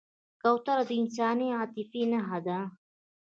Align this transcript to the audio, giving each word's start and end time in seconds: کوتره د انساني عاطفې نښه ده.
کوتره 0.41 0.83
د 0.89 0.91
انساني 1.01 1.47
عاطفې 1.57 2.03
نښه 2.11 2.39
ده. 2.47 2.59